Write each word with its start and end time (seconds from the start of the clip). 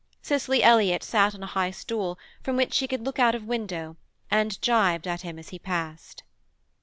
Cicely 0.23 0.63
Elliott 0.63 1.03
sat 1.03 1.35
on 1.35 1.43
a 1.43 1.53
high 1.53 1.69
stool 1.69 2.17
from 2.41 2.57
which 2.57 2.73
she 2.73 2.87
could 2.87 3.05
look 3.05 3.19
out 3.19 3.35
of 3.35 3.43
window 3.45 3.97
and 4.31 4.59
gibed 4.59 5.05
at 5.07 5.21
him 5.21 5.37
as 5.37 5.49
he 5.49 5.59
passed. 5.59 6.23